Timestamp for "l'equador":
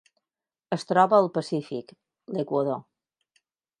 2.39-2.81